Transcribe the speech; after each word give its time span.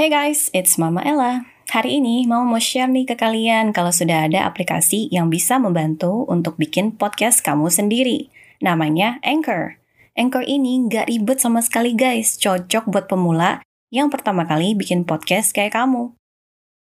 Hey 0.00 0.08
guys, 0.08 0.48
it's 0.56 0.80
Mama 0.80 1.04
Ella. 1.04 1.44
Hari 1.76 2.00
ini 2.00 2.24
mau 2.24 2.40
mau 2.40 2.56
share 2.56 2.88
nih 2.88 3.04
ke 3.04 3.20
kalian 3.20 3.76
kalau 3.76 3.92
sudah 3.92 4.32
ada 4.32 4.48
aplikasi 4.48 5.12
yang 5.12 5.28
bisa 5.28 5.60
membantu 5.60 6.24
untuk 6.24 6.56
bikin 6.56 6.96
podcast 6.96 7.44
kamu 7.44 7.68
sendiri. 7.68 8.32
Namanya 8.64 9.20
Anchor. 9.20 9.76
Anchor 10.16 10.40
ini 10.48 10.88
nggak 10.88 11.04
ribet 11.04 11.44
sama 11.44 11.60
sekali 11.60 11.92
guys, 11.92 12.40
cocok 12.40 12.88
buat 12.88 13.12
pemula 13.12 13.60
yang 13.92 14.08
pertama 14.08 14.48
kali 14.48 14.72
bikin 14.72 15.04
podcast 15.04 15.52
kayak 15.52 15.76
kamu. 15.76 16.16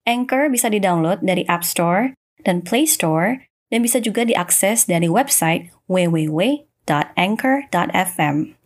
Anchor 0.09 0.49
bisa 0.49 0.73
di-download 0.73 1.21
dari 1.21 1.45
App 1.45 1.61
Store 1.61 2.17
dan 2.41 2.65
Play 2.65 2.89
Store 2.89 3.45
dan 3.69 3.85
bisa 3.85 4.01
juga 4.01 4.25
diakses 4.25 4.89
dari 4.89 5.13
website 5.13 5.69
www.anchor.fm. 5.93 8.64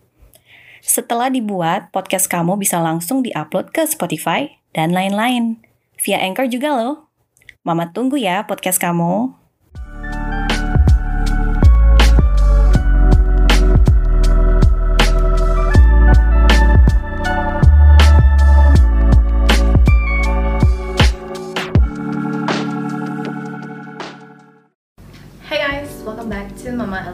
Setelah 0.88 1.28
dibuat, 1.28 1.92
podcast 1.92 2.32
kamu 2.32 2.56
bisa 2.56 2.80
langsung 2.80 3.20
diupload 3.20 3.76
ke 3.76 3.84
Spotify 3.84 4.56
dan 4.72 4.96
lain-lain. 4.96 5.60
Via 6.00 6.16
Anchor 6.24 6.48
juga 6.48 6.72
loh. 6.72 7.12
Mama 7.60 7.92
tunggu 7.92 8.16
ya 8.16 8.48
podcast 8.48 8.80
kamu. 8.80 9.37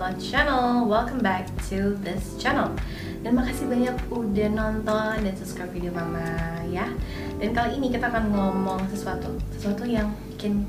Ella 0.05 0.21
channel. 0.21 0.85
Welcome 0.85 1.25
back 1.25 1.49
to 1.73 1.97
this 2.05 2.37
channel. 2.37 2.77
Dan 3.25 3.41
makasih 3.41 3.73
banyak 3.73 3.97
udah 4.13 4.53
nonton 4.53 5.17
dan 5.25 5.33
subscribe 5.33 5.73
video 5.73 5.97
Mama 5.97 6.61
ya. 6.69 6.93
Dan 7.41 7.57
kali 7.57 7.81
ini 7.81 7.89
kita 7.89 8.13
akan 8.13 8.29
ngomong 8.29 8.85
sesuatu, 8.93 9.33
sesuatu 9.57 9.89
yang 9.89 10.13
bikin 10.29 10.61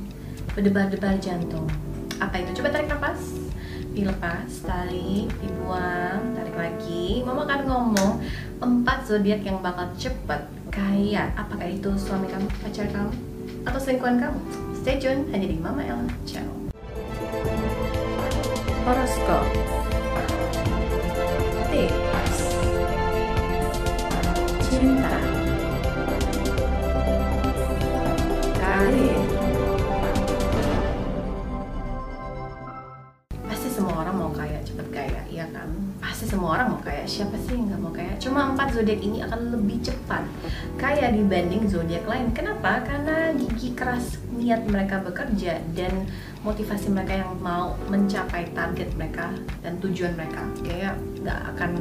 berdebar-debar 0.55 1.20
jantung. 1.20 1.68
Apa 2.24 2.48
itu? 2.48 2.63
Coba 2.63 2.79
tarik 2.79 2.87
nafas. 2.87 3.35
Dilepas, 3.91 4.48
tarik, 4.63 5.27
dibuang, 5.43 6.31
tarik 6.31 6.55
lagi. 6.55 7.20
Mama 7.27 7.43
akan 7.43 7.62
ngomong 7.68 8.12
empat 8.63 9.04
zodiak 9.04 9.43
yang 9.43 9.59
bakal 9.59 9.91
cepet 9.99 10.48
kaya. 10.71 11.35
Apakah 11.35 11.68
itu 11.68 11.91
suami 11.99 12.31
kamu, 12.31 12.48
pacar 12.63 12.87
kamu, 12.87 13.12
atau 13.68 13.79
selingkuhan 13.84 14.15
kamu? 14.15 14.40
Stay 14.79 14.96
tune 14.96 15.27
hanya 15.35 15.52
di 15.52 15.59
Mama 15.59 15.84
Ella 15.84 16.07
channel. 16.24 16.54
Horoskop 18.85 19.49
Tips 21.73 22.37
Cinta 24.61 25.17
Karir 28.61 29.17
Pasti 33.49 33.73
semua 33.73 34.05
orang 34.05 34.21
mau 34.21 34.29
kaya, 34.29 34.61
cepet 34.61 34.87
kaya, 34.93 35.21
iya 35.33 35.49
kan? 35.49 35.65
Pasti 35.97 36.29
semua 36.29 36.53
orang 36.53 36.77
mau 36.77 36.81
kaya, 36.85 37.09
siapa 37.09 37.41
sih 37.41 37.57
yang 37.57 37.73
gak 37.73 37.81
mau 37.81 37.89
kaya? 37.89 38.13
Cuma 38.21 38.53
empat 38.53 38.77
zodiak 38.77 39.01
ini 39.01 39.25
akan 39.25 39.49
lebih 39.49 39.81
cepat 39.81 40.29
kaya 40.77 41.09
dibanding 41.09 41.65
zodiak 41.65 42.05
lain 42.05 42.29
Kenapa? 42.37 42.85
Karena 42.85 43.33
gigi 43.33 43.73
keras 43.73 44.21
niat 44.46 44.62
mereka 44.70 45.01
bekerja 45.01 45.57
dan 45.74 46.05
motivasi 46.46 46.93
mereka 46.93 47.26
yang 47.26 47.34
mau 47.41 47.74
mencapai 47.90 48.46
target 48.54 48.93
mereka 48.93 49.34
dan 49.65 49.82
tujuan 49.82 50.13
mereka. 50.13 50.46
Kayak 50.62 51.02
nggak 51.26 51.40
akan 51.57 51.71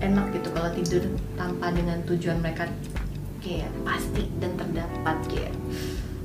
enak 0.00 0.26
gitu 0.32 0.48
kalau 0.56 0.70
tidur 0.72 1.04
tanpa 1.36 1.68
dengan 1.76 2.00
tujuan 2.08 2.40
mereka. 2.40 2.64
Kayak 3.44 3.68
pasti 3.84 4.24
dan 4.40 4.56
terdapat 4.56 5.16
kayak 5.28 5.52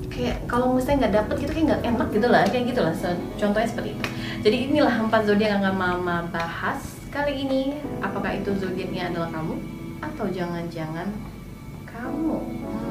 kayak 0.07 0.37
kalau 0.47 0.71
misalnya 0.71 1.05
nggak 1.05 1.15
dapet 1.19 1.35
gitu 1.43 1.51
kayak 1.51 1.67
nggak 1.67 1.83
enak 1.83 2.07
gitu 2.15 2.27
lah 2.31 2.41
kayak 2.47 2.65
gitu 2.71 2.81
lah. 2.87 2.93
So, 2.95 3.11
contohnya 3.35 3.67
seperti 3.67 3.89
itu. 3.91 4.03
Jadi 4.47 4.57
inilah 4.71 4.95
empat 5.03 5.27
zodiak 5.27 5.49
yang 5.51 5.61
akan 5.67 5.75
mama 5.75 6.17
bahas 6.31 6.79
kali 7.11 7.43
ini. 7.43 7.75
Apakah 7.99 8.39
itu 8.39 8.55
zodiaknya 8.55 9.11
adalah 9.11 9.35
kamu 9.35 9.59
atau 9.99 10.25
jangan-jangan 10.31 11.11
kamu? 11.83 12.39
hmm 12.39 12.86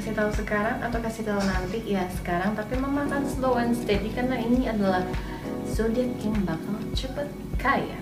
kasih 0.00 0.16
tahu 0.16 0.32
sekarang 0.32 0.80
atau 0.80 0.96
kasih 1.04 1.28
tahu 1.28 1.36
nanti? 1.44 1.84
Ya 1.84 2.08
sekarang. 2.08 2.56
Tapi 2.56 2.72
mama 2.80 3.04
akan 3.04 3.20
slow 3.20 3.60
and 3.60 3.76
steady 3.76 4.08
karena 4.08 4.40
ini 4.40 4.64
adalah 4.64 5.04
zodiak 5.68 6.08
yang 6.24 6.40
bakal 6.48 6.72
cepet 6.96 7.28
kaya. 7.60 8.00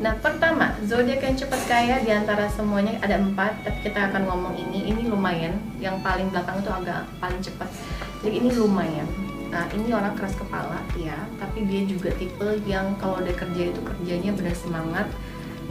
Nah 0.00 0.16
pertama 0.16 0.72
zodiak 0.88 1.20
yang 1.20 1.36
cepet 1.36 1.60
kaya 1.68 2.00
di 2.00 2.08
antara 2.08 2.48
semuanya 2.48 2.96
ada 3.04 3.20
empat 3.20 3.52
tapi 3.68 3.84
kita 3.84 4.08
akan 4.08 4.24
ngomong 4.24 4.56
ini. 4.56 4.96
Ini 4.96 5.12
lumayan. 5.12 5.60
Yang 5.76 6.00
paling 6.00 6.32
belakang 6.32 6.56
itu 6.64 6.72
agak 6.72 7.04
paling 7.20 7.40
cepet. 7.44 7.68
Jadi 8.24 8.34
ini 8.40 8.50
lumayan. 8.56 9.08
Nah 9.52 9.68
ini 9.76 9.92
orang 9.92 10.16
keras 10.16 10.32
kepala 10.40 10.80
ya 10.96 11.20
tapi 11.36 11.68
dia 11.68 11.84
juga 11.84 12.16
tipe 12.16 12.48
yang 12.64 12.96
kalau 12.96 13.20
udah 13.20 13.36
kerja 13.36 13.76
itu 13.76 13.80
kerjanya 13.84 14.32
benar 14.32 14.56
semangat 14.56 15.06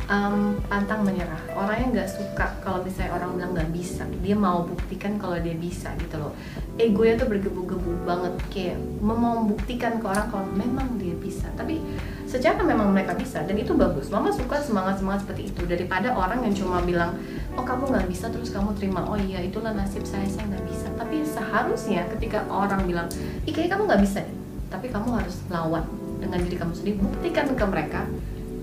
um, 0.09 0.57
pantang 0.69 1.01
menyerah. 1.05 1.39
Orang 1.53 1.77
yang 1.77 1.89
nggak 1.93 2.09
suka 2.09 2.57
kalau 2.61 2.81
misalnya 2.81 3.17
orang 3.17 3.37
bilang 3.37 3.51
nggak 3.55 3.71
bisa 3.73 4.03
dia 4.21 4.35
mau 4.37 4.65
buktikan 4.65 5.17
kalau 5.17 5.37
dia 5.39 5.55
bisa 5.57 5.93
gitu 6.01 6.17
loh. 6.17 6.33
Egonya 6.75 7.15
tuh 7.15 7.27
bergebu-gebu 7.31 8.03
banget 8.03 8.33
kayak 8.51 8.77
mau 8.99 9.15
membuktikan 9.15 10.01
ke 10.01 10.05
orang 10.05 10.27
kalau 10.29 10.45
memang 10.53 10.87
dia 10.99 11.15
bisa. 11.17 11.47
Tapi 11.55 11.79
secara 12.25 12.61
memang 12.61 12.91
mereka 12.91 13.15
bisa 13.15 13.45
dan 13.45 13.55
itu 13.55 13.71
bagus. 13.73 14.11
Mama 14.11 14.33
suka 14.33 14.59
semangat 14.59 14.99
semangat 14.99 15.23
seperti 15.25 15.53
itu 15.53 15.61
daripada 15.65 16.13
orang 16.13 16.43
yang 16.43 16.53
cuma 16.53 16.83
bilang 16.83 17.15
oh 17.55 17.63
kamu 17.63 17.89
nggak 17.89 18.07
bisa 18.11 18.27
terus 18.29 18.49
kamu 18.51 18.75
terima. 18.75 19.05
Oh 19.05 19.17
iya 19.17 19.41
itulah 19.41 19.71
nasib 19.71 20.03
saya 20.03 20.25
saya 20.27 20.45
nggak 20.51 20.65
bisa. 20.67 20.87
Tapi 20.97 21.23
seharusnya 21.25 22.05
ketika 22.17 22.45
orang 22.51 22.83
bilang 22.85 23.07
kayaknya 23.45 23.77
kamu 23.77 23.83
nggak 23.87 24.03
bisa 24.03 24.21
tapi 24.65 24.89
kamu 24.89 25.07
harus 25.15 25.39
lawan 25.47 25.85
dengan 26.19 26.39
diri 26.41 26.57
kamu 26.57 26.73
sendiri 26.73 26.95
buktikan 26.99 27.47
ke 27.53 27.65
mereka 27.69 28.03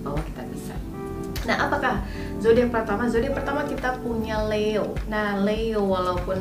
bahwa 0.03 0.19
Nah, 1.43 1.67
apakah 1.67 2.03
zodiak 2.39 2.71
pertama? 2.71 3.07
Zodiak 3.11 3.35
pertama 3.35 3.67
kita 3.67 3.99
punya 3.99 4.39
Leo. 4.47 4.95
Nah, 5.11 5.43
Leo 5.43 5.83
walaupun 5.83 6.39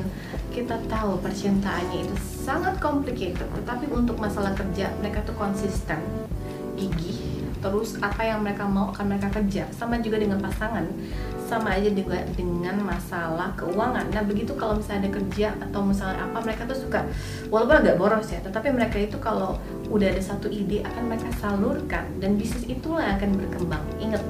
kita 0.55 0.79
tahu 0.87 1.19
percintaannya 1.19 2.07
itu 2.07 2.15
sangat 2.21 2.79
complicated, 2.79 3.49
tetapi 3.63 3.91
untuk 3.91 4.21
masalah 4.21 4.55
kerja 4.55 4.93
mereka 5.01 5.25
tuh 5.27 5.35
konsisten, 5.35 5.99
gigih, 6.79 7.43
terus 7.59 7.97
apa 8.03 8.23
yang 8.27 8.45
mereka 8.45 8.67
mau 8.69 8.91
akan 8.95 9.17
mereka 9.17 9.33
kerja. 9.33 9.67
Sama 9.75 9.99
juga 9.99 10.21
dengan 10.23 10.39
pasangan, 10.39 10.87
sama 11.47 11.75
aja 11.77 11.91
juga 11.93 12.23
dengan 12.33 12.79
masalah 12.81 13.53
keuangan. 13.59 14.09
Nah, 14.13 14.25
begitu 14.25 14.55
kalau 14.55 14.79
misalnya 14.79 15.09
ada 15.09 15.13
kerja 15.19 15.49
atau 15.59 15.81
misalnya 15.83 16.19
apa, 16.25 16.39
mereka 16.47 16.63
tuh 16.65 16.79
suka 16.79 17.01
walaupun 17.51 17.77
agak 17.83 17.97
boros 17.99 18.29
ya, 18.31 18.41
tetapi 18.45 18.71
mereka 18.71 18.97
itu 19.03 19.17
kalau 19.19 19.59
udah 19.93 20.09
ada 20.09 20.23
satu 20.23 20.49
ide 20.49 20.81
akan 20.85 21.13
mereka 21.13 21.29
salurkan 21.37 22.09
dan 22.21 22.41
bisnis 22.41 22.65
itulah 22.69 23.05
yang 23.05 23.17
akan 23.21 23.31
berkembang. 23.37 23.85
Ingat, 24.01 24.25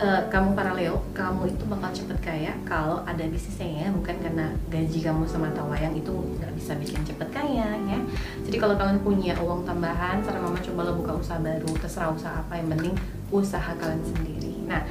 uh, 0.00 0.22
kamu 0.28 0.52
para 0.56 0.72
Leo, 0.76 1.00
kamu 1.12 1.52
itu 1.52 1.62
bakal 1.68 1.90
cepet 1.92 2.18
kaya 2.20 2.52
kalau 2.68 3.00
ada 3.04 3.24
bisnisnya 3.24 3.86
ya, 3.86 3.88
bukan 3.92 4.16
karena 4.20 4.52
gaji 4.68 4.98
kamu 5.00 5.24
semata 5.24 5.64
wayang 5.64 5.96
itu 5.96 6.12
nggak 6.12 6.52
bisa 6.56 6.72
bikin 6.76 7.00
cepet 7.04 7.28
kaya 7.32 7.76
ya. 7.76 7.98
Jadi 8.44 8.56
kalau 8.56 8.74
kalian 8.76 9.00
punya 9.00 9.34
uang 9.40 9.64
tambahan, 9.64 10.20
saran 10.24 10.44
mama 10.44 10.60
cobalah 10.60 10.94
buka 10.94 11.12
usaha 11.16 11.38
baru, 11.40 11.70
terserah 11.80 12.10
usaha 12.12 12.36
apa 12.40 12.54
yang 12.56 12.68
penting 12.72 12.94
usaha 13.32 13.70
kalian 13.76 14.02
sendiri. 14.04 14.54
Nah, 14.66 14.82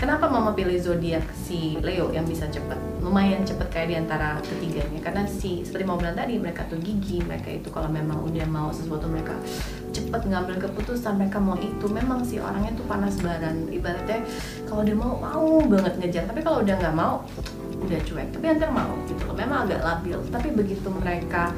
kenapa 0.00 0.32
mama 0.32 0.56
pilih 0.56 0.80
zodiak 0.80 1.28
si 1.36 1.76
Leo 1.84 2.08
yang 2.08 2.24
bisa 2.24 2.48
cepet, 2.48 2.80
lumayan 3.04 3.44
cepet 3.44 3.68
kaya 3.68 3.86
di 3.92 3.96
antara 4.00 4.40
ketiganya? 4.40 4.96
Karena 5.04 5.28
si 5.28 5.60
seperti 5.60 5.84
mau 5.84 6.00
bilang 6.00 6.16
tadi, 6.16 6.40
mereka 6.40 6.64
tuh 6.72 6.80
gigi, 6.80 7.20
mereka 7.20 7.52
itu 7.52 7.68
kalau 7.68 7.92
memang 7.92 8.24
udah 8.24 8.48
mau 8.48 8.72
sesuatu 8.72 9.04
mereka 9.04 9.36
cepet 9.92 10.22
ngambil 10.24 10.56
keputusan 10.56 11.20
mereka 11.20 11.36
mau 11.36 11.60
itu. 11.60 11.84
Memang 11.92 12.24
si 12.24 12.40
orangnya 12.40 12.72
tuh 12.72 12.88
panas 12.88 13.20
badan. 13.20 13.68
Ibaratnya 13.68 14.24
kalau 14.64 14.82
dia 14.82 14.96
mau 14.96 15.20
mau 15.20 15.60
banget 15.68 15.94
ngejar. 16.00 16.24
Tapi 16.32 16.40
kalau 16.40 16.64
udah 16.64 16.74
nggak 16.80 16.96
mau 16.96 17.20
udah 17.84 18.00
cuek. 18.08 18.28
Tapi 18.32 18.44
nanti 18.48 18.64
mau 18.72 18.90
gitu 19.04 19.22
loh. 19.28 19.36
Memang 19.36 19.68
agak 19.68 19.80
labil. 19.84 20.18
Tapi 20.32 20.48
begitu 20.56 20.88
mereka 20.88 21.52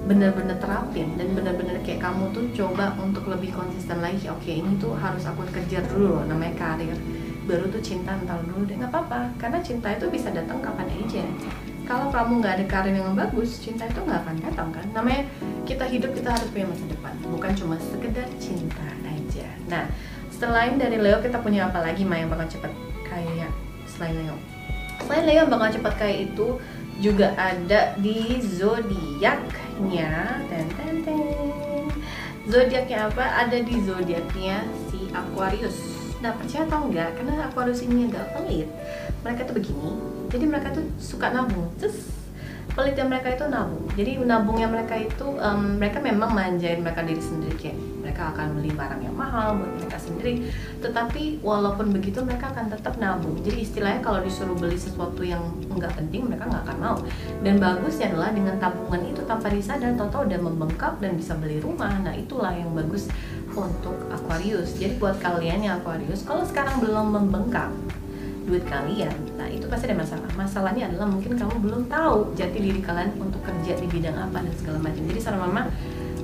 bener-bener 0.00 0.56
terapin 0.56 1.12
dan 1.20 1.28
bener-bener 1.36 1.76
kayak 1.84 2.00
kamu 2.00 2.32
tuh 2.32 2.44
coba 2.56 2.96
untuk 2.98 3.28
lebih 3.28 3.52
konsisten 3.52 4.00
lagi 4.00 4.32
oke 4.32 4.48
ini 4.48 4.80
tuh 4.80 4.96
harus 4.96 5.28
aku 5.28 5.44
kejar 5.52 5.84
dulu 5.92 6.18
loh 6.18 6.24
namanya 6.24 6.56
karir 6.56 6.96
baru 7.50 7.66
tuh 7.66 7.82
cinta 7.82 8.14
entar 8.14 8.38
dulu 8.46 8.62
deh. 8.62 8.78
Nggak 8.78 8.94
apa-apa 8.94 9.34
karena 9.42 9.58
cinta 9.58 9.90
itu 9.90 10.06
bisa 10.06 10.30
datang 10.30 10.62
kapan 10.62 10.86
aja. 10.86 11.26
Kalau 11.90 12.06
kamu 12.14 12.38
nggak 12.38 12.54
ada 12.62 12.66
karir 12.70 12.94
yang 12.94 13.18
bagus 13.18 13.58
cinta 13.58 13.90
itu 13.90 13.98
nggak 13.98 14.22
akan 14.22 14.36
datang 14.38 14.68
kan? 14.70 14.86
Namanya 14.94 15.26
kita 15.66 15.82
hidup 15.90 16.14
kita 16.14 16.30
harus 16.30 16.46
punya 16.54 16.70
masa 16.70 16.86
depan. 16.86 17.14
Bukan 17.26 17.50
cuma 17.58 17.74
sekedar 17.82 18.30
cinta 18.38 18.86
aja. 19.02 19.50
Nah 19.66 19.90
selain 20.30 20.78
dari 20.78 21.02
Leo 21.02 21.18
kita 21.18 21.42
punya 21.42 21.66
apa 21.66 21.82
lagi 21.82 22.06
Maya 22.06 22.22
yang 22.22 22.30
bakal 22.30 22.46
cepat 22.46 22.70
kaya 23.02 23.50
selain 23.90 24.14
Leo? 24.14 24.38
Selain 25.02 25.26
Leo 25.26 25.42
yang 25.42 25.50
bakal 25.50 25.74
cepat 25.74 25.94
kaya 25.98 26.30
itu 26.30 26.62
juga 27.02 27.34
ada 27.34 27.98
di 27.98 28.38
zodiaknya. 28.38 30.38
Ten 30.46 30.66
ten 30.78 30.94
ten. 31.02 31.18
Zodiaknya 32.46 33.10
apa? 33.10 33.42
Ada 33.42 33.66
di 33.66 33.74
zodiaknya 33.82 34.62
si 34.94 35.10
Aquarius 35.10 35.89
nah 36.20 36.36
percaya 36.36 36.68
atau 36.68 36.84
enggak 36.88 37.16
karena 37.16 37.48
Aquarius 37.48 37.80
ini 37.84 38.12
agak 38.12 38.36
pelit. 38.36 38.68
Mereka 39.24 39.48
tuh 39.48 39.54
begini 39.56 40.20
jadi 40.30 40.44
mereka 40.46 40.70
tuh 40.70 40.86
suka 41.02 41.34
nabung. 41.34 41.66
Terus 41.76 42.22
pelitian 42.70 43.10
mereka 43.10 43.34
itu 43.34 43.44
nabung. 43.50 43.82
Jadi 43.98 44.22
nabungnya 44.22 44.70
mereka 44.70 44.94
itu 44.94 45.26
um, 45.26 45.76
mereka 45.76 45.98
memang 45.98 46.30
manjain 46.30 46.80
mereka 46.80 47.02
diri 47.02 47.18
sendiri 47.18 47.58
kayak 47.58 47.76
mereka 48.00 48.32
akan 48.32 48.56
beli 48.56 48.70
barang 48.72 49.02
yang 49.02 49.16
mahal 49.18 49.58
buat 49.58 49.70
mereka 49.74 49.98
sendiri. 49.98 50.46
Tetapi 50.78 51.42
walaupun 51.42 51.90
begitu 51.90 52.22
mereka 52.22 52.54
akan 52.54 52.70
tetap 52.70 52.94
nabung. 53.02 53.42
Jadi 53.42 53.58
istilahnya 53.66 54.00
kalau 54.06 54.22
disuruh 54.22 54.54
beli 54.54 54.78
sesuatu 54.78 55.26
yang 55.26 55.42
enggak 55.66 55.98
penting 55.98 56.30
mereka 56.30 56.46
nggak 56.46 56.62
akan 56.70 56.78
mau. 56.78 56.96
Dan 57.42 57.58
bagusnya 57.58 58.14
adalah 58.14 58.30
dengan 58.30 58.54
tabungan 58.62 59.02
itu 59.02 59.20
tanpa 59.26 59.50
disadar 59.50 59.98
toto 59.98 60.22
udah 60.22 60.38
membengkak 60.38 60.94
dan 61.02 61.18
bisa 61.18 61.34
beli 61.34 61.58
rumah. 61.58 61.90
Nah 62.06 62.14
itulah 62.14 62.54
yang 62.54 62.70
bagus 62.70 63.10
untuk 63.54 63.96
Aquarius. 64.10 64.78
Jadi 64.78 64.98
buat 64.98 65.18
kalian 65.18 65.64
yang 65.64 65.74
Aquarius 65.82 66.22
kalau 66.22 66.46
sekarang 66.46 66.78
belum 66.78 67.06
membengkak 67.14 67.70
duit 68.48 68.66
kalian 68.66 69.14
nah 69.38 69.46
itu 69.46 69.68
pasti 69.70 69.86
ada 69.86 69.98
masalah. 70.02 70.30
Masalahnya 70.34 70.90
adalah 70.90 71.06
mungkin 71.06 71.38
kamu 71.38 71.54
belum 71.62 71.82
tahu 71.86 72.34
jati 72.34 72.58
diri 72.58 72.80
kalian 72.82 73.14
untuk 73.20 73.40
kerja 73.46 73.78
di 73.78 73.86
bidang 73.86 74.16
apa 74.16 74.42
dan 74.42 74.54
segala 74.58 74.78
macam. 74.82 75.02
Jadi 75.06 75.20
saran 75.22 75.40
mama 75.40 75.62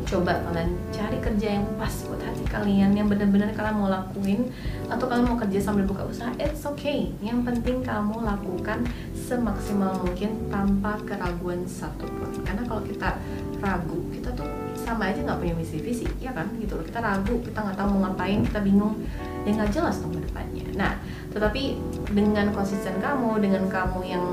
coba 0.07 0.39
kalian 0.39 0.71
cari 0.95 1.19
kerja 1.19 1.59
yang 1.59 1.67
pas 1.75 1.91
buat 2.07 2.23
hati 2.23 2.47
kalian 2.47 2.95
yang 2.95 3.11
benar-benar 3.11 3.51
kalian 3.59 3.75
mau 3.75 3.91
lakuin 3.91 4.47
atau 4.87 5.03
kalian 5.11 5.27
mau 5.27 5.35
kerja 5.35 5.59
sambil 5.59 5.83
buka 5.83 6.07
usaha 6.07 6.31
it's 6.39 6.63
okay. 6.63 7.11
Yang 7.19 7.43
penting 7.43 7.83
kamu 7.83 8.23
lakukan 8.23 8.87
semaksimal 9.15 9.99
mungkin 10.07 10.47
tanpa 10.47 11.03
keraguan 11.03 11.67
satupun 11.67 12.31
karena 12.47 12.63
kalau 12.71 12.83
kita 12.87 13.19
ragu 13.59 13.99
kita 14.15 14.31
tuh 14.31 14.47
sama 14.87 15.11
aja 15.11 15.19
nggak 15.19 15.43
punya 15.43 15.55
misi 15.59 15.83
visi 15.83 16.07
ya 16.23 16.31
kan? 16.31 16.47
Gitu 16.63 16.79
loh. 16.79 16.87
Kita 16.87 17.03
ragu 17.03 17.43
kita 17.43 17.59
nggak 17.59 17.75
tahu 17.75 17.89
mau 17.99 18.01
ngapain 18.07 18.47
kita 18.47 18.63
bingung. 18.63 18.95
Ya 19.43 19.51
nggak 19.59 19.75
jelas 19.75 19.99
dong 19.99 20.15
depannya. 20.15 20.63
Nah 20.79 20.93
tetapi 21.35 21.75
dengan 22.15 22.55
konsisten 22.55 23.03
kamu 23.03 23.43
dengan 23.43 23.67
kamu 23.67 24.01
yang 24.07 24.25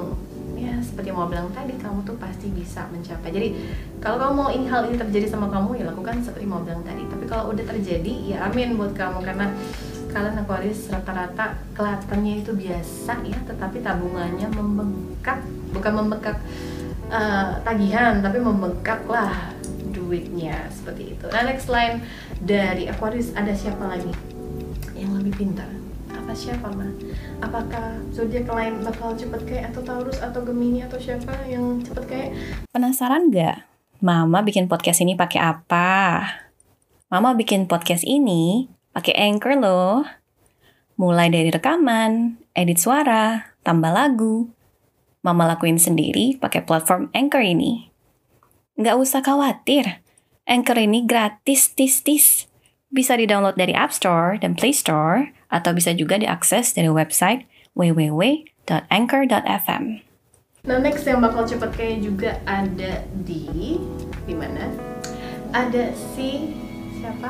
ya 0.54 0.80
seperti 0.80 1.12
yang 1.12 1.20
mau 1.20 1.28
bilang 1.28 1.50
tadi 1.52 1.74
kamu 1.76 2.06
tuh 2.06 2.16
pasti 2.22 2.54
bisa 2.54 2.86
mencapai. 2.94 3.30
Jadi 3.34 3.50
kalau 3.98 4.22
kamu 4.22 4.34
mau 4.38 4.50
ini 4.54 4.66
hal 4.70 4.86
ini 4.88 4.96
terjadi 5.02 5.34
sama 5.34 5.50
kamu 5.50 5.82
ya 5.82 5.90
lakukan 5.90 6.22
seperti 6.22 6.46
mau 6.46 6.62
bilang 6.62 6.86
tadi. 6.86 7.02
Tapi 7.10 7.26
kalau 7.26 7.50
udah 7.50 7.66
terjadi 7.66 8.14
ya 8.38 8.38
amin 8.46 8.78
buat 8.78 8.94
kamu. 8.94 9.26
Karena 9.26 9.50
kalian 10.14 10.46
Aquarius 10.46 10.94
rata-rata 10.94 11.58
kelihatannya 11.74 12.46
itu 12.46 12.54
biasa 12.54 13.14
ya. 13.26 13.38
Tetapi 13.50 13.82
tabungannya 13.82 14.48
membengkak. 14.54 15.42
Bukan 15.74 15.94
membengkak 15.98 16.38
uh, 17.10 17.58
tagihan 17.66 18.22
tapi 18.22 18.38
membengkak 18.42 19.06
lah 19.10 19.53
duitnya 20.14 20.70
seperti 20.70 21.18
itu. 21.18 21.26
Nah 21.34 21.42
next 21.42 21.66
line 21.74 22.06
dari 22.46 22.86
Aquarius 22.86 23.34
ada 23.34 23.50
siapa 23.58 23.82
lagi 23.90 24.14
yang 24.94 25.18
lebih 25.18 25.34
pintar? 25.34 25.66
Apa 26.14 26.38
siapa 26.38 26.70
mah? 26.70 26.94
Apakah 27.42 27.98
zodiak 28.14 28.46
lain 28.46 28.86
bakal 28.86 29.18
cepet 29.18 29.42
kayak 29.50 29.74
atau 29.74 29.82
Taurus 29.82 30.22
atau 30.22 30.46
Gemini 30.46 30.86
atau 30.86 31.02
siapa 31.02 31.34
yang 31.50 31.82
cepet 31.82 32.04
kayak? 32.06 32.30
Penasaran 32.70 33.34
nggak? 33.34 33.66
Mama 34.06 34.46
bikin 34.46 34.70
podcast 34.70 35.02
ini 35.02 35.18
pakai 35.18 35.42
apa? 35.42 36.22
Mama 37.10 37.34
bikin 37.34 37.66
podcast 37.66 38.06
ini 38.06 38.70
pakai 38.94 39.18
Anchor 39.18 39.58
loh. 39.58 40.06
Mulai 40.94 41.34
dari 41.34 41.50
rekaman, 41.50 42.38
edit 42.54 42.78
suara, 42.78 43.58
tambah 43.66 43.90
lagu. 43.90 44.54
Mama 45.26 45.50
lakuin 45.50 45.82
sendiri 45.82 46.38
pakai 46.38 46.62
platform 46.62 47.10
Anchor 47.18 47.42
ini. 47.42 47.90
Nggak 48.78 48.98
usah 49.00 49.22
khawatir, 49.24 50.03
Anchor 50.44 50.76
ini 50.76 51.08
gratis 51.08 51.72
tis-tis. 51.72 52.52
Bisa 52.94 53.18
di-download 53.18 53.58
dari 53.58 53.74
App 53.74 53.96
Store 53.96 54.38
dan 54.38 54.54
Play 54.54 54.76
Store, 54.76 55.34
atau 55.54 55.78
bisa 55.78 55.94
juga 55.94 56.18
diakses 56.18 56.74
dari 56.74 56.90
website 56.90 57.46
www.anchor.fm. 57.78 59.84
Nah 60.64 60.80
next 60.80 61.04
yang 61.04 61.20
bakal 61.22 61.44
cepet 61.46 61.70
kayak 61.76 62.00
juga 62.02 62.40
ada 62.48 63.04
di 63.28 63.76
di 64.26 64.34
mana? 64.34 64.72
Ada 65.54 65.94
si 66.16 66.56
siapa? 67.04 67.30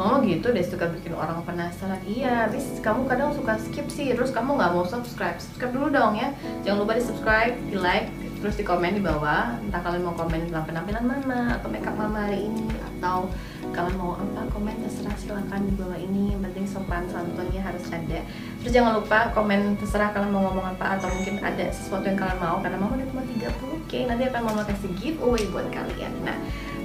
Mama 0.00 0.24
gitu 0.32 0.48
deh 0.56 0.64
suka 0.64 0.88
bikin 0.88 1.12
orang 1.12 1.44
penasaran. 1.44 2.00
Iya, 2.08 2.48
habis 2.48 2.80
kamu 2.80 3.04
kadang 3.04 3.36
suka 3.36 3.60
skip 3.60 3.86
sih, 3.92 4.16
terus 4.16 4.32
kamu 4.32 4.56
nggak 4.56 4.72
mau 4.72 4.88
subscribe. 4.88 5.36
Subscribe 5.36 5.76
dulu 5.76 5.92
dong 5.92 6.16
ya. 6.16 6.32
Jangan 6.64 6.88
lupa 6.88 6.96
di 6.96 7.04
subscribe, 7.04 7.54
di 7.68 7.76
like, 7.76 8.08
terus 8.40 8.56
di 8.56 8.64
komen 8.64 8.96
di 8.96 9.04
bawah 9.04 9.60
entah 9.60 9.84
kalian 9.84 10.00
mau 10.00 10.16
komen 10.16 10.48
tentang 10.48 10.64
penampilan 10.64 11.04
mama 11.04 11.60
atau 11.60 11.68
makeup 11.68 11.92
mama 11.92 12.24
hari 12.24 12.48
ini 12.48 12.72
atau 12.72 13.28
kalian 13.68 13.96
mau 14.00 14.16
apa 14.16 14.48
komen 14.48 14.80
terserah 14.80 15.12
silakan 15.20 15.68
di 15.68 15.76
bawah 15.76 16.00
ini 16.00 16.32
yang 16.32 16.40
penting 16.48 16.64
sopan 16.64 17.04
santunnya 17.12 17.60
harus 17.60 17.84
ada 17.92 18.24
terus 18.64 18.72
jangan 18.72 18.96
lupa 18.96 19.28
komen 19.36 19.76
terserah 19.76 20.16
kalian 20.16 20.32
mau 20.32 20.48
ngomong 20.48 20.72
apa 20.72 20.96
atau 20.96 21.12
mungkin 21.12 21.36
ada 21.44 21.68
sesuatu 21.68 22.08
yang 22.08 22.16
kalian 22.16 22.40
mau 22.40 22.56
karena 22.64 22.80
mama 22.80 22.96
udah 22.96 23.08
cuma 23.12 23.22
30 23.28 23.76
oke 23.76 23.98
nanti 24.08 24.22
akan 24.32 24.42
mama 24.48 24.62
kasih 24.64 24.90
giveaway 24.96 25.44
buat 25.52 25.68
kalian 25.68 26.12
nah 26.24 26.36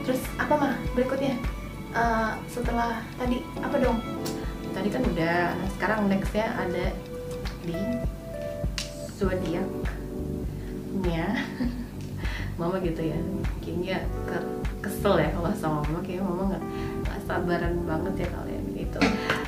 terus 0.04 0.20
apa 0.36 0.54
mah 0.60 0.76
berikutnya 0.92 1.40
uh, 1.96 2.36
setelah 2.52 3.02
tadi 3.16 3.42
apa 3.64 3.76
dong? 3.80 3.98
Tadi 4.76 4.88
kan 4.92 5.02
udah 5.08 5.38
sekarang 5.80 6.12
nextnya 6.12 6.52
ada 6.60 6.86
di 7.64 7.80
zodiak 9.16 9.66
nya 11.02 11.40
mama 12.60 12.78
gitu 12.84 13.02
ya. 13.02 13.20
Kayaknya 13.64 14.04
ke 14.28 14.38
kesel 14.84 15.16
ya 15.24 15.32
kalau 15.32 15.52
sama 15.56 15.80
mama. 15.88 16.04
Kayaknya 16.04 16.24
mama 16.28 16.44
nggak 16.54 16.64
sabaran 17.26 17.74
banget 17.88 18.14
ya 18.22 18.28
kalian 18.36 18.64
gitu. 18.76 19.00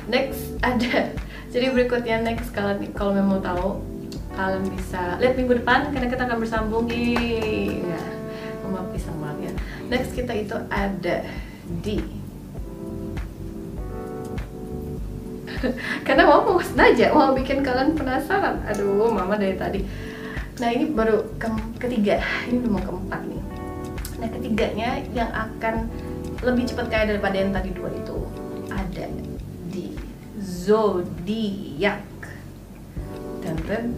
Next 0.08 0.56
ada 0.64 1.12
jadi 1.48 1.72
berikutnya 1.72 2.24
next 2.24 2.52
kalian 2.52 2.92
kalau 2.92 3.14
memang 3.14 3.40
tahu 3.40 3.80
kalian 4.34 4.64
bisa 4.70 5.16
lihat 5.18 5.34
minggu 5.34 5.62
depan 5.62 5.90
karena 5.90 6.06
kita 6.10 6.22
akan 6.28 6.38
bersambung 6.38 6.86
ya 6.90 8.02
mama 8.64 8.84
pisang 8.92 9.16
banget 9.20 9.48
ya. 9.48 9.52
Next 9.88 10.12
kita 10.12 10.32
itu 10.36 10.56
ada 10.68 11.24
di 11.84 12.17
karena 16.06 16.22
mama 16.26 16.54
mau 16.54 16.62
sengaja 16.62 17.10
mau 17.14 17.34
bikin 17.34 17.62
kalian 17.64 17.96
penasaran 17.98 18.62
aduh 18.66 19.10
mama 19.10 19.34
dari 19.34 19.56
tadi 19.58 19.80
Nah 20.58 20.74
ini 20.74 20.90
baru 20.90 21.22
ke 21.38 21.46
ketiga, 21.78 22.18
ini 22.50 22.66
udah 22.66 22.70
mau 22.74 22.82
keempat 22.82 23.22
nih. 23.30 23.42
Nah 24.18 24.28
ketiganya 24.34 24.90
yang 25.14 25.30
akan 25.30 25.86
lebih 26.42 26.66
cepat 26.66 26.86
kaya 26.90 27.14
daripada 27.14 27.36
yang 27.38 27.54
tadi 27.54 27.70
dua 27.70 27.90
itu 27.94 28.18
ada 28.66 29.06
di 29.70 29.94
zodiak. 30.42 32.02
Dan 33.38 33.94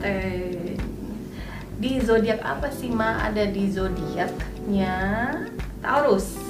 Di 1.80 1.96
zodiak 2.04 2.44
apa 2.44 2.68
sih 2.68 2.92
ma? 2.92 3.24
Ada 3.24 3.48
di 3.48 3.72
zodiaknya 3.72 4.94
Taurus 5.80 6.49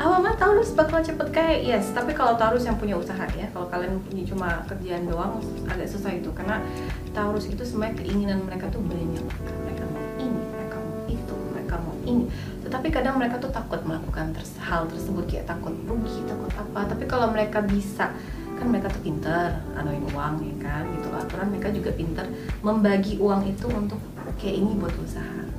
awal 0.00 0.24
mah 0.24 0.32
Taurus 0.40 0.72
bakal 0.72 1.04
cepet 1.04 1.28
kaya 1.28 1.60
yes 1.60 1.92
tapi 1.92 2.16
kalau 2.16 2.32
Taurus 2.40 2.64
yang 2.64 2.80
punya 2.80 2.96
usaha 2.96 3.20
ya 3.36 3.44
kalau 3.52 3.68
kalian 3.68 4.00
punya 4.00 4.24
cuma 4.24 4.64
kerjaan 4.64 5.04
doang 5.04 5.36
agak 5.68 5.84
susah 5.92 6.16
itu. 6.16 6.32
Karena 6.32 6.64
Taurus 7.12 7.44
itu 7.52 7.60
sebenarnya 7.60 8.00
keinginan 8.00 8.40
mereka 8.48 8.72
tuh 8.72 8.80
banyak. 8.80 9.20
Mereka 9.44 9.84
mau 9.92 10.04
ini 10.16 10.40
mereka 10.56 10.76
mau 10.80 11.00
itu 11.04 11.34
mereka 11.52 11.74
mau 11.84 11.96
ini. 12.08 12.24
Tetapi 12.64 12.88
kadang 12.88 13.20
mereka 13.20 13.36
tuh 13.36 13.52
takut 13.52 13.84
melakukan 13.84 14.32
hal 14.64 14.88
tersebut 14.88 15.24
kayak 15.28 15.44
takut 15.44 15.76
rugi 15.84 16.24
takut 16.24 16.52
apa. 16.56 16.80
Tapi 16.96 17.04
kalau 17.04 17.28
mereka 17.28 17.60
bisa 17.60 18.16
kan 18.56 18.66
mereka 18.68 18.92
tuh 18.92 19.04
pinter 19.04 19.60
anuin 19.76 20.04
uang 20.16 20.34
ya 20.40 20.54
kan 20.64 20.88
gitu. 20.96 21.12
Aturan 21.12 21.52
mereka 21.52 21.68
juga 21.76 21.92
pinter 21.92 22.24
membagi 22.64 23.20
uang 23.20 23.44
itu 23.44 23.68
untuk 23.68 24.00
kayak 24.40 24.64
ini 24.64 24.80
buat 24.80 24.96
usaha 24.96 25.49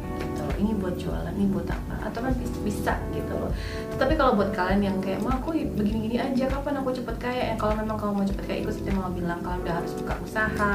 ini 0.62 0.78
buat 0.78 0.96
jualan 0.96 1.34
ini 1.34 1.50
buat 1.50 1.66
apa? 1.66 2.08
Atau 2.08 2.22
kan 2.22 2.34
bisa 2.38 2.94
gitu 3.10 3.34
loh. 3.34 3.50
Tapi 3.98 4.14
kalau 4.14 4.38
buat 4.38 4.54
kalian 4.54 4.82
yang 4.86 4.98
kayak 5.02 5.26
mau 5.26 5.34
aku 5.34 5.58
begini-gini 5.58 6.22
aja 6.22 6.46
kapan 6.46 6.78
aku 6.80 6.94
cepet 6.94 7.18
kaya? 7.18 7.44
Ya 7.52 7.56
kalau 7.58 7.74
memang 7.74 7.98
kamu 7.98 8.12
mau 8.22 8.26
cepet 8.26 8.46
kaya 8.46 8.58
ikut 8.62 8.74
seperti 8.78 8.94
mau 8.94 9.10
bilang 9.10 9.42
kalian 9.42 9.66
udah 9.66 9.76
harus 9.82 9.92
buka 9.98 10.14
usaha. 10.22 10.74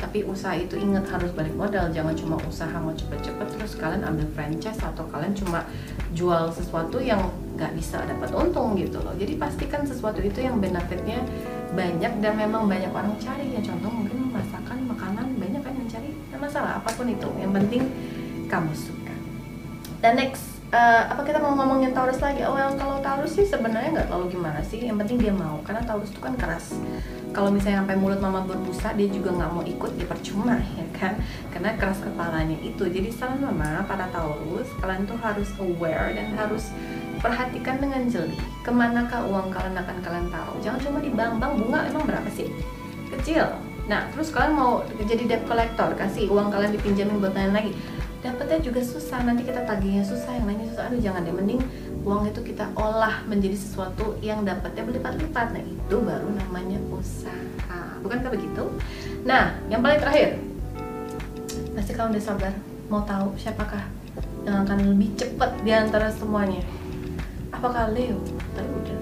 Tapi 0.00 0.18
usaha 0.24 0.54
itu 0.56 0.74
ingat 0.80 1.04
harus 1.12 1.30
balik 1.36 1.54
modal 1.54 1.92
jangan 1.92 2.16
cuma 2.16 2.36
usaha 2.48 2.72
mau 2.80 2.90
cepet-cepet 2.90 3.46
terus 3.54 3.72
kalian 3.78 4.02
ambil 4.02 4.26
franchise 4.32 4.80
atau 4.80 5.04
kalian 5.12 5.36
cuma 5.36 5.62
jual 6.16 6.50
sesuatu 6.50 6.98
yang 6.98 7.20
nggak 7.60 7.76
bisa 7.76 8.00
dapat 8.08 8.32
untung 8.32 8.72
gitu 8.74 8.98
loh. 9.04 9.12
Jadi 9.20 9.36
pastikan 9.36 9.84
sesuatu 9.84 10.18
itu 10.24 10.40
yang 10.40 10.56
benefitnya 10.58 11.20
banyak 11.76 12.12
dan 12.24 12.34
memang 12.34 12.64
banyak 12.66 12.88
orang 12.90 13.12
cari. 13.20 13.52
Ya 13.52 13.60
contoh 13.60 13.92
mungkin 13.92 14.32
masakan 14.32 14.88
makanan 14.88 15.36
banyak 15.36 15.60
kan 15.60 15.72
yang 15.76 15.88
cari. 15.92 16.08
Nggak 16.32 16.40
masalah 16.40 16.80
apa 16.80 16.90
pun 16.96 17.06
itu. 17.12 17.28
Yang 17.36 17.52
penting 17.60 17.82
kamu 18.50 18.72
suka 18.74 18.99
dan 20.00 20.16
next 20.16 20.60
uh, 20.72 21.02
apa 21.12 21.22
kita 21.26 21.38
mau 21.42 21.54
ngomongin 21.54 21.92
Taurus 21.92 22.22
lagi? 22.22 22.42
Oh, 22.46 22.54
well, 22.54 22.72
kalau 22.78 22.98
Taurus 23.02 23.36
sih 23.36 23.46
sebenarnya 23.46 24.00
nggak 24.00 24.06
terlalu 24.08 24.26
gimana 24.32 24.60
sih. 24.64 24.80
Yang 24.82 25.06
penting 25.06 25.18
dia 25.28 25.34
mau, 25.34 25.60
karena 25.66 25.82
Taurus 25.84 26.10
itu 26.10 26.20
kan 26.22 26.34
keras. 26.38 26.74
Kalau 27.30 27.52
misalnya 27.52 27.86
sampai 27.86 27.94
mulut 27.98 28.18
mama 28.18 28.42
berbusa, 28.42 28.90
dia 28.98 29.06
juga 29.06 29.30
nggak 29.36 29.50
mau 29.54 29.62
ikut, 29.62 29.90
ya 29.98 30.06
percuma 30.08 30.58
ya 30.78 30.86
kan? 30.96 31.14
Karena 31.52 31.76
keras 31.76 32.00
kepalanya 32.02 32.58
itu. 32.64 32.82
Jadi 32.86 33.08
saran 33.12 33.42
mama 33.42 33.84
para 33.86 34.08
Taurus, 34.10 34.68
kalian 34.80 35.04
tuh 35.06 35.18
harus 35.20 35.50
aware 35.60 36.16
dan 36.16 36.34
harus 36.34 36.72
perhatikan 37.20 37.76
dengan 37.76 38.08
jeli 38.08 38.40
ke 38.64 38.72
manakah 38.72 39.28
uang 39.28 39.52
kalian 39.52 39.76
akan 39.76 39.96
kalian 40.00 40.26
taruh. 40.32 40.56
Jangan 40.64 40.80
cuma 40.80 40.98
di 41.04 41.12
bank, 41.12 41.36
bank 41.36 41.52
bunga 41.60 41.84
emang 41.92 42.08
berapa 42.08 42.28
sih? 42.32 42.48
Kecil, 43.12 43.44
nah 43.84 44.08
terus 44.14 44.32
kalian 44.32 44.56
mau 44.56 44.80
jadi 45.04 45.28
debt 45.28 45.44
collector 45.44 45.92
kasih 45.98 46.32
uang 46.32 46.48
kalian 46.48 46.72
dipinjamin 46.72 47.20
buat 47.20 47.36
lain 47.36 47.52
lagi 47.52 47.76
dapetnya 48.20 48.58
juga 48.60 48.80
susah. 48.84 49.24
Nanti 49.24 49.44
kita 49.44 49.64
tagihnya 49.64 50.04
susah 50.04 50.32
yang 50.36 50.46
lainnya 50.48 50.68
susah 50.72 50.88
aduh 50.88 51.00
jangan 51.00 51.24
deh 51.24 51.34
mending 51.34 51.60
uang 52.00 52.28
itu 52.28 52.40
kita 52.40 52.64
olah 52.76 53.20
menjadi 53.28 53.56
sesuatu 53.56 54.16
yang 54.24 54.44
dapatnya 54.44 54.84
berlipat-lipat. 54.84 55.46
Nah 55.52 55.62
itu 55.64 55.96
baru 56.00 56.28
namanya 56.32 56.78
usaha. 56.92 57.82
Bukankah 58.00 58.32
begitu? 58.32 58.64
Nah 59.24 59.56
yang 59.68 59.84
paling 59.84 60.00
terakhir. 60.00 60.40
Pasti 61.76 61.92
kalian 61.96 62.16
udah 62.16 62.24
sabar 62.24 62.52
mau 62.90 63.02
tahu 63.04 63.36
siapakah 63.36 63.84
yang 64.42 64.64
akan 64.64 64.96
lebih 64.96 65.12
cepat 65.16 65.50
di 65.60 65.72
antara 65.72 66.08
semuanya? 66.08 66.64
Apakah 67.52 67.92
Leo 67.92 68.20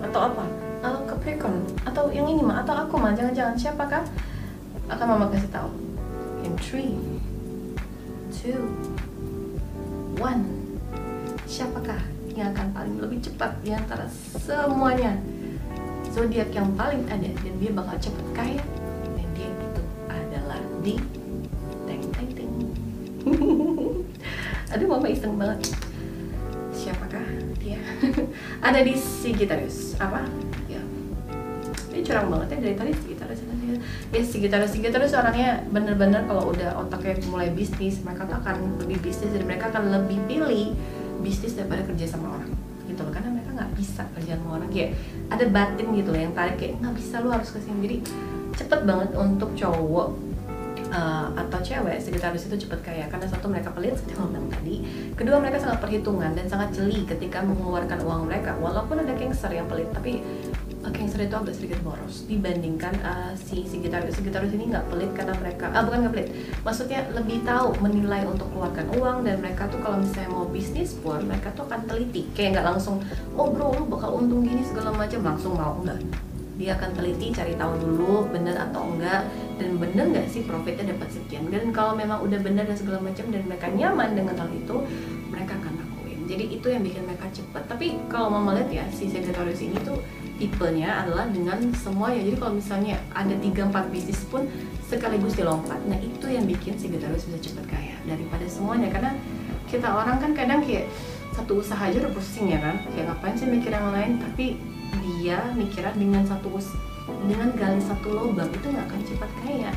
atau 0.03 0.21
apa? 0.31 0.45
Atau 0.79 1.03
Capricorn 1.11 1.63
atau 1.87 2.11
yang 2.11 2.27
ini 2.27 2.43
mah? 2.43 2.63
Atau 2.63 2.75
aku 2.75 2.99
mah? 2.99 3.15
Jangan-jangan. 3.15 3.55
Siapakah? 3.59 4.03
Akan 4.89 5.07
mama 5.07 5.31
kasih 5.31 5.51
tahu. 5.51 5.71
In 6.47 6.55
three 6.59 6.95
two 8.39 8.63
one 10.19 10.43
siapakah 11.47 11.99
yang 12.35 12.55
akan 12.55 12.71
paling 12.71 12.97
lebih 13.03 13.19
cepat 13.23 13.55
di 13.63 13.75
antara 13.75 14.07
semuanya? 14.39 15.15
Zodiak 16.11 16.51
yang 16.55 16.71
paling 16.75 17.03
ada 17.11 17.31
dan 17.31 17.55
dia 17.59 17.71
bakal 17.75 17.97
cepat 17.99 18.27
kaya. 18.35 18.63
Dan 19.15 19.29
dia 19.35 19.49
itu 19.51 19.83
adalah 20.07 20.61
di 20.83 20.95
teng 21.87 22.05
teng 22.15 22.31
teng. 22.35 22.53
Aduh 24.75 24.87
mama 24.87 25.07
iseng 25.11 25.35
banget. 25.35 25.75
Siapakah 26.71 27.27
dia? 27.59 27.81
Ada 28.67 28.87
di 28.87 28.95
Sagittarius. 28.95 29.99
Apa? 29.99 30.23
Ya. 30.71 30.79
Ini 31.91 32.07
curang 32.07 32.31
banget 32.31 32.55
ya 32.55 32.59
dari 32.71 32.77
tadi 32.79 32.93
Ya 34.09 34.25
Sagittarius 34.25 34.73
Sagittarius 34.73 35.13
orangnya 35.13 35.61
bener-bener 35.69 36.25
kalau 36.25 36.49
udah 36.49 36.81
otaknya 36.81 37.21
mulai 37.29 37.53
bisnis 37.53 38.01
mereka 38.01 38.25
tuh 38.25 38.41
akan 38.41 38.81
lebih 38.81 38.99
bisnis 39.05 39.31
dan 39.37 39.45
mereka 39.45 39.69
akan 39.69 39.93
lebih 39.93 40.17
pilih 40.25 40.73
bisnis 41.21 41.53
daripada 41.53 41.85
kerja 41.85 42.09
sama 42.09 42.41
orang 42.41 42.51
gitu 42.89 43.05
loh. 43.05 43.13
Karena 43.13 43.29
mereka 43.37 43.51
nggak 43.53 43.73
bisa 43.77 44.03
kerja 44.17 44.41
sama 44.41 44.57
orang. 44.57 44.69
Kayak 44.73 44.97
ada 45.29 45.45
batin 45.53 45.87
gitu 45.93 46.09
loh 46.09 46.21
yang 46.25 46.33
tarik 46.33 46.57
kayak 46.57 46.81
nggak 46.81 46.95
bisa 46.97 47.21
lu 47.21 47.29
harus 47.29 47.53
ke 47.53 47.61
sini 47.61 47.79
jadi 47.85 47.97
cepet 48.59 48.81
banget 48.89 49.11
untuk 49.15 49.53
cowok 49.55 50.09
uh, 50.91 51.29
atau 51.37 51.59
cewek 51.61 52.01
Sagittarius 52.01 52.49
itu 52.49 52.57
cepat 52.65 52.81
kaya. 52.81 53.05
Karena 53.13 53.27
satu 53.29 53.47
mereka 53.53 53.71
pelit 53.77 53.95
seperti 53.97 54.17
yang 54.17 54.33
bilang 54.33 54.49
tadi. 54.49 54.77
Kedua 55.15 55.37
mereka 55.37 55.59
sangat 55.61 55.79
perhitungan 55.85 56.33
dan 56.33 56.47
sangat 56.49 56.73
jeli 56.73 57.05
ketika 57.05 57.45
mengeluarkan 57.45 58.01
uang 58.03 58.25
mereka. 58.25 58.57
Walaupun 58.57 59.05
ada 59.05 59.15
Cancer 59.21 59.53
yang 59.53 59.69
pelit 59.69 59.93
tapi 59.93 60.25
uh, 60.89 60.93
Cancer 60.97 61.21
itu 61.21 61.37
agak 61.37 61.55
sedikit 61.55 61.79
boros 61.85 62.25
dibandingkan 62.25 62.97
uh, 63.05 63.33
si 63.37 63.69
Sagittarius 63.69 64.17
Sagittarius 64.17 64.57
ini 64.57 64.73
nggak 64.73 64.89
pelit 64.89 65.11
karena 65.13 65.35
mereka 65.37 65.69
ah 65.77 65.85
bukan 65.85 66.09
nggak 66.09 66.15
pelit. 66.17 66.29
Maksudnya 66.65 67.01
lebih 67.13 67.45
tahu 67.45 67.77
menilai 67.85 68.25
untuk 68.25 68.49
keluarkan 68.57 68.89
uang 68.97 69.29
dan 69.29 69.37
mereka 69.45 69.69
tuh 69.69 69.79
kalau 69.85 70.01
misalnya 70.01 70.31
mau 70.33 70.49
bisnis 70.49 70.97
pun 70.97 71.21
mereka 71.29 71.53
tuh 71.53 71.69
akan 71.69 71.85
teliti. 71.85 72.25
Kayak 72.33 72.59
nggak 72.59 72.67
langsung 72.75 73.05
oh 73.37 73.53
bro 73.53 73.77
lu 73.77 73.85
bakal 73.87 74.17
untung 74.17 74.41
gini 74.43 74.65
segala 74.65 74.91
macam. 74.97 75.21
Langsung 75.21 75.53
mau 75.55 75.77
enggak. 75.85 76.01
Dia 76.59 76.75
akan 76.75 76.91
teliti 76.91 77.31
cari 77.31 77.55
tahu 77.55 77.73
dulu 77.79 78.35
bener 78.35 78.59
atau 78.59 78.83
enggak 78.91 79.31
dan 79.63 79.79
bener 79.79 80.11
nggak 80.11 80.27
sih 80.27 80.43
profitnya 80.43 80.91
dapat 80.91 81.07
sekian. 81.15 81.47
Dan 81.55 81.71
kalau 81.71 81.95
memang 81.95 82.19
udah 82.19 82.41
bener 82.43 82.67
dan 82.67 82.75
segala 82.75 82.99
macam 82.99 83.31
dan 83.31 83.47
mereka 83.47 83.71
nyaman 83.71 84.19
dengan 84.19 84.35
hal 84.35 84.51
itu 84.51 84.77
jadi 86.29 86.45
itu 86.45 86.69
yang 86.69 86.85
bikin 86.85 87.09
mereka 87.09 87.25
cepat. 87.33 87.65
Tapi 87.65 87.97
kalau 88.13 88.29
mama 88.29 88.53
lihat 88.53 88.69
ya 88.69 88.85
si 88.93 89.09
Sagittarius 89.09 89.65
ini 89.65 89.81
tuh 89.81 89.97
tipenya 90.37 91.03
adalah 91.03 91.27
dengan 91.33 91.59
semuanya 91.75 92.21
jadi 92.23 92.37
kalau 92.37 92.53
misalnya 92.61 93.01
ada 93.17 93.35
3-4 93.35 93.89
bisnis 93.89 94.21
pun 94.29 94.45
sekaligus 94.85 95.35
dilompat. 95.35 95.81
Nah 95.89 95.97
itu 95.97 96.29
yang 96.29 96.45
bikin 96.45 96.77
Sagittarius 96.77 97.25
bisa 97.25 97.41
cepat 97.49 97.65
kaya 97.73 97.97
daripada 98.05 98.45
semuanya. 98.45 98.93
Karena 98.93 99.17
kita 99.73 99.89
orang 99.89 100.21
kan 100.21 100.37
kadang 100.37 100.61
kayak 100.61 100.85
satu 101.33 101.65
usaha 101.65 101.81
aja 101.81 101.97
udah 102.05 102.13
pusing 102.13 102.53
ya 102.53 102.61
kan? 102.61 102.77
Kayak 102.93 103.17
ngapain 103.17 103.35
sih 103.35 103.49
mikir 103.49 103.73
yang 103.73 103.89
lain? 103.89 104.21
Tapi 104.21 104.61
dia 105.01 105.41
mikirnya 105.57 105.97
dengan 105.97 106.23
satu 106.29 106.53
dengan 107.25 107.49
gali 107.57 107.81
satu 107.81 108.09
lubang 108.13 108.53
itu 108.53 108.69
nggak 108.69 108.85
akan 108.85 109.01
cepat 109.01 109.31
kaya 109.41 109.73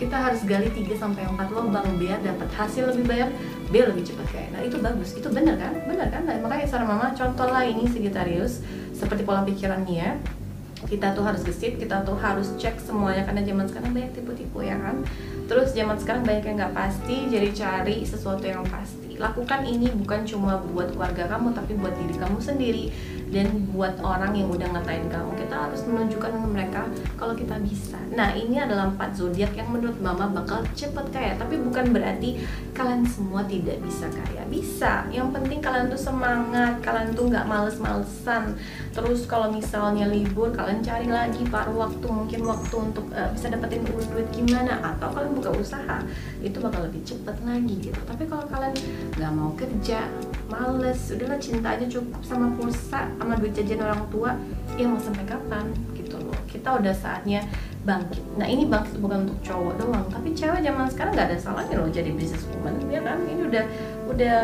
kita 0.00 0.16
harus 0.16 0.40
gali 0.48 0.72
3 0.72 0.96
sampai 0.96 1.28
4 1.28 1.52
lubang 1.52 1.84
biar 2.00 2.24
dapat 2.24 2.48
hasil 2.56 2.88
lebih 2.88 3.04
banyak 3.04 3.30
biar 3.68 3.92
lebih 3.92 4.08
cepat 4.08 4.26
kaya 4.32 4.48
nah 4.48 4.64
itu 4.64 4.80
bagus. 4.80 5.12
Itu 5.12 5.28
benar 5.28 5.60
kan? 5.60 5.76
Benar 5.84 6.08
kan? 6.08 6.24
Nah, 6.24 6.40
makanya 6.40 6.64
saran 6.64 6.88
mama 6.88 7.12
contoh 7.12 7.44
lah 7.44 7.68
ini 7.68 7.84
Sagittarius 7.84 8.64
seperti 8.96 9.28
pola 9.28 9.44
pikirannya 9.44 10.40
kita 10.80 11.12
tuh 11.12 11.20
harus 11.20 11.44
gesit, 11.44 11.76
kita 11.76 12.00
tuh 12.08 12.16
harus 12.16 12.56
cek 12.56 12.80
semuanya 12.80 13.28
karena 13.28 13.44
zaman 13.44 13.68
sekarang 13.68 13.92
banyak 13.92 14.16
tipu-tipu 14.16 14.64
ya 14.64 14.80
kan. 14.80 15.04
Terus 15.44 15.76
zaman 15.76 16.00
sekarang 16.00 16.24
banyak 16.24 16.40
yang 16.48 16.56
nggak 16.56 16.72
pasti, 16.72 17.28
jadi 17.28 17.52
cari 17.52 18.00
sesuatu 18.00 18.48
yang 18.48 18.64
pasti. 18.64 19.20
Lakukan 19.20 19.68
ini 19.68 19.92
bukan 19.92 20.24
cuma 20.24 20.56
buat 20.72 20.96
keluarga 20.96 21.28
kamu, 21.36 21.52
tapi 21.52 21.76
buat 21.76 21.92
diri 22.00 22.16
kamu 22.16 22.38
sendiri 22.40 22.88
dan 23.30 23.70
buat 23.70 23.94
orang 24.02 24.34
yang 24.34 24.50
udah 24.50 24.68
ngatain 24.74 25.06
kamu 25.06 25.30
kita 25.38 25.54
harus 25.54 25.80
menunjukkan 25.86 26.30
ke 26.34 26.48
mereka 26.50 26.82
kalau 27.14 27.34
kita 27.38 27.56
bisa. 27.62 27.98
Nah 28.10 28.34
ini 28.34 28.58
adalah 28.58 28.90
empat 28.90 29.14
zodiak 29.14 29.54
yang 29.54 29.70
menurut 29.70 29.96
mama 30.02 30.26
bakal 30.34 30.66
cepet 30.74 31.06
kaya 31.14 31.38
tapi 31.38 31.56
bukan 31.62 31.94
berarti 31.94 32.42
kalian 32.74 33.06
semua 33.06 33.46
tidak 33.46 33.78
bisa 33.86 34.10
kaya. 34.10 34.42
Bisa. 34.50 35.06
Yang 35.14 35.38
penting 35.38 35.62
kalian 35.62 35.86
tuh 35.88 36.02
semangat 36.02 36.82
kalian 36.82 37.14
tuh 37.14 37.30
nggak 37.30 37.46
males-malesan. 37.46 38.58
Terus 38.90 39.30
kalau 39.30 39.54
misalnya 39.54 40.10
libur 40.10 40.50
kalian 40.50 40.82
cari 40.82 41.06
lagi 41.06 41.46
paruh 41.46 41.86
waktu 41.86 42.06
mungkin 42.10 42.42
waktu 42.42 42.74
untuk 42.74 43.06
uh, 43.14 43.30
bisa 43.30 43.46
dapetin 43.46 43.86
duit 43.86 44.26
gimana 44.34 44.82
atau 44.82 45.06
kalian 45.14 45.38
buka 45.38 45.54
usaha 45.54 46.02
itu 46.42 46.58
bakal 46.58 46.82
lebih 46.82 47.02
cepet 47.06 47.36
lagi 47.46 47.74
gitu. 47.78 48.00
Tapi 48.02 48.26
kalau 48.26 48.42
kalian 48.50 48.74
nggak 49.14 49.32
mau 49.32 49.54
kerja 49.54 50.02
males. 50.50 51.00
Udahlah 51.14 51.38
cinta 51.38 51.78
aja 51.78 51.86
cukup 51.86 52.20
sama 52.26 52.50
pulsa 52.58 53.06
sama 53.16 53.38
duit 53.38 53.54
jajan 53.54 53.86
orang 53.86 54.02
tua. 54.10 54.34
Ya 54.74 54.90
mau 54.90 54.98
sampai 54.98 55.24
kapan? 55.24 55.70
Gitu 55.94 56.18
loh. 56.18 56.36
Kita 56.50 56.76
udah 56.76 56.92
saatnya 56.92 57.46
bangkit. 57.86 58.20
Nah 58.36 58.44
ini 58.44 58.66
bangkit 58.66 58.98
bukan 59.00 59.24
untuk 59.30 59.38
cowok 59.46 59.74
doang 59.80 60.04
tapi 60.10 60.34
cewek 60.36 60.60
zaman 60.60 60.90
sekarang 60.90 61.12
nggak 61.16 61.28
ada 61.32 61.38
salahnya 61.38 61.80
loh 61.80 61.88
jadi 61.88 62.10
business 62.12 62.44
woman 62.50 62.76
ya 62.90 63.00
kan? 63.00 63.22
Ini 63.24 63.42
udah 63.46 63.64
udah 64.10 64.38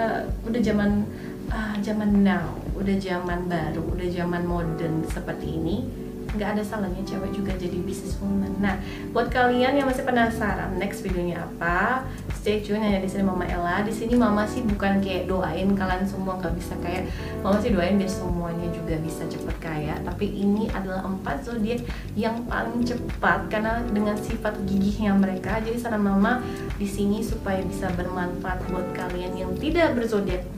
udah 0.46 0.60
zaman 0.62 1.04
uh, 1.50 1.76
zaman 1.82 2.22
now 2.22 2.54
udah 2.76 2.96
zaman 3.00 3.48
baru 3.48 3.82
udah 3.96 4.08
zaman 4.12 4.42
modern 4.44 5.04
seperti 5.08 5.56
ini 5.56 6.05
nggak 6.35 6.59
ada 6.59 6.62
salahnya 6.66 7.02
cewek 7.06 7.30
juga 7.30 7.54
jadi 7.54 7.78
business 7.87 8.18
woman. 8.18 8.50
Nah, 8.59 8.80
buat 9.14 9.30
kalian 9.30 9.78
yang 9.78 9.87
masih 9.87 10.02
penasaran 10.02 10.75
next 10.80 11.06
videonya 11.06 11.47
apa, 11.47 12.02
stay 12.35 12.64
tune 12.64 12.83
hanya 12.83 12.99
di 12.99 13.06
sini 13.06 13.23
Mama 13.23 13.47
Ella. 13.47 13.87
Di 13.87 13.95
sini 13.95 14.18
Mama 14.18 14.42
sih 14.49 14.66
bukan 14.66 14.99
kayak 14.99 15.30
doain 15.30 15.71
kalian 15.76 16.02
semua 16.09 16.40
nggak 16.42 16.54
bisa 16.59 16.75
kayak, 16.83 17.06
Mama 17.45 17.62
sih 17.62 17.71
doain 17.71 17.95
biar 17.95 18.11
semuanya 18.11 18.68
juga 18.75 18.99
bisa 18.99 19.23
cepet 19.28 19.56
kaya. 19.62 19.95
Tapi 20.02 20.26
ini 20.26 20.66
adalah 20.75 21.06
empat 21.06 21.47
zodiak 21.47 21.87
yang 22.18 22.42
paling 22.50 22.83
cepat 22.83 23.47
karena 23.52 23.85
dengan 23.92 24.18
sifat 24.18 24.59
gigihnya 24.66 25.14
mereka. 25.14 25.62
Jadi 25.62 25.78
saran 25.78 26.02
Mama 26.02 26.42
di 26.80 26.88
sini 26.88 27.23
supaya 27.23 27.62
bisa 27.62 27.92
bermanfaat 27.95 28.66
buat 28.73 28.90
kalian 28.97 29.37
yang 29.37 29.52
tidak 29.61 29.95
berzodiak 29.95 30.55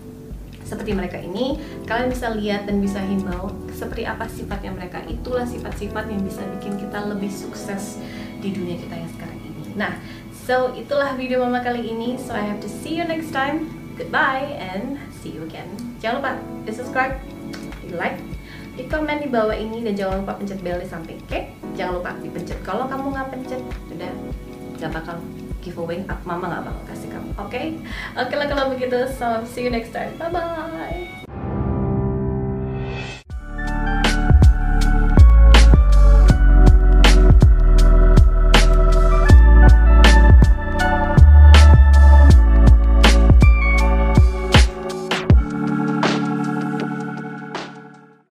seperti 0.69 0.93
mereka 0.93 1.17
ini 1.17 1.57
kalian 1.89 2.13
bisa 2.13 2.29
lihat 2.37 2.69
dan 2.69 2.85
bisa 2.85 3.01
himbau 3.01 3.49
seperti 3.73 4.05
apa 4.05 4.29
sifatnya 4.29 4.77
mereka. 4.77 5.01
Itulah 5.09 5.49
sifat-sifat 5.49 6.13
yang 6.13 6.21
bisa 6.21 6.45
bikin 6.61 6.77
kita 6.77 7.09
lebih 7.09 7.33
sukses 7.33 7.97
di 8.45 8.53
dunia 8.53 8.77
kita 8.77 8.95
yang 9.01 9.11
sekarang 9.17 9.41
ini. 9.41 9.63
Nah 9.81 9.97
so 10.45 10.77
itulah 10.77 11.17
video 11.17 11.41
mama 11.41 11.65
kali 11.65 11.89
ini. 11.89 12.21
So 12.21 12.37
I 12.37 12.45
have 12.45 12.61
to 12.61 12.69
see 12.69 13.01
you 13.01 13.09
next 13.09 13.33
time. 13.33 13.73
Goodbye 13.97 14.61
and 14.61 15.01
see 15.25 15.33
you 15.33 15.49
again. 15.49 15.73
Jangan 16.05 16.21
lupa 16.21 16.33
di 16.69 16.73
subscribe 16.77 17.17
di 17.81 17.97
like 17.97 18.21
di 18.77 18.87
komen 18.87 19.25
di 19.25 19.27
bawah 19.33 19.57
ini 19.57 19.83
dan 19.83 19.97
jangan 19.97 20.23
lupa 20.23 20.39
pencet 20.39 20.63
bell 20.63 20.79
di 20.79 20.87
samping 20.87 21.19
oke? 21.19 21.33
Okay? 21.33 21.51
jangan 21.75 21.99
lupa 21.99 22.11
dipencet. 22.21 22.59
Kalau 22.63 22.85
kamu 22.87 23.17
nggak 23.17 23.29
pencet 23.33 23.63
sudah 23.89 24.11
nggak 24.79 24.93
bakal 24.95 25.17
giveaway 25.65 26.03
mama 26.25 26.45
nggak 26.51 26.63
bakal 26.67 26.85
kasih 26.91 27.09
kamu. 27.11 27.31
Oke? 27.37 27.51
Okay? 27.51 27.67
oke 28.15 28.27
okay 28.29 28.37
lah 28.37 28.47
kalau 28.47 28.65
begitu. 28.73 28.99
So 29.15 29.43
see 29.49 29.67
you 29.67 29.73
next 29.73 29.91
time. 29.91 30.15
Bye 30.17 30.31
bye 30.31 31.18